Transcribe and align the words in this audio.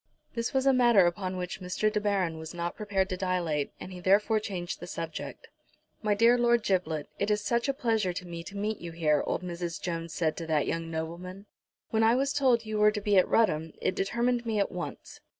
This 0.33 0.51
was 0.51 0.65
a 0.65 0.73
matter 0.73 1.05
upon 1.05 1.37
which 1.37 1.61
Mr. 1.61 1.93
De 1.93 2.01
Baron 2.01 2.39
was 2.39 2.55
not 2.55 2.75
prepared 2.75 3.07
to 3.09 3.17
dilate, 3.17 3.71
and 3.79 3.93
he 3.93 3.99
therefore 3.99 4.39
changed 4.39 4.79
the 4.79 4.87
subject. 4.87 5.47
"My 6.01 6.15
dear 6.15 6.39
Lord 6.39 6.63
Giblet, 6.63 7.07
it 7.19 7.29
is 7.29 7.41
such 7.43 7.69
a 7.69 7.73
pleasure 7.75 8.11
to 8.11 8.25
me 8.25 8.43
to 8.45 8.57
meet 8.57 8.79
you 8.79 8.93
here," 8.93 9.21
old 9.27 9.43
Mrs. 9.43 9.79
Jones 9.79 10.11
said 10.11 10.35
to 10.37 10.47
that 10.47 10.65
young 10.65 10.89
nobleman. 10.89 11.45
"When 11.91 12.01
I 12.01 12.15
was 12.15 12.33
told 12.33 12.65
you 12.65 12.79
were 12.79 12.89
to 12.89 12.99
be 12.99 13.15
at 13.19 13.27
Rudham, 13.29 13.73
it 13.79 13.93
determined 13.93 14.43
me 14.43 14.57
at 14.57 14.71
once." 14.71 15.19